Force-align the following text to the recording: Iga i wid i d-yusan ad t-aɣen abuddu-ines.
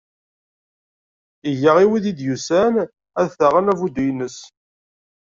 Iga 1.51 1.71
i 1.83 1.85
wid 1.89 2.05
i 2.11 2.13
d-yusan 2.17 2.73
ad 3.21 3.27
t-aɣen 3.37 3.71
abuddu-ines. 3.71 4.37